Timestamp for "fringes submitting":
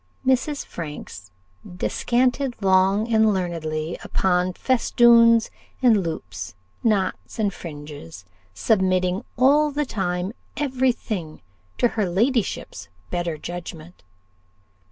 7.53-9.23